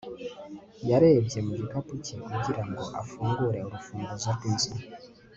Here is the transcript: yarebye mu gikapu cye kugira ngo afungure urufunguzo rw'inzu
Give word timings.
yarebye 0.89 1.39
mu 1.47 1.53
gikapu 1.59 1.93
cye 2.05 2.15
kugira 2.25 2.63
ngo 2.69 2.83
afungure 3.01 3.59
urufunguzo 3.67 4.29
rw'inzu 4.35 4.71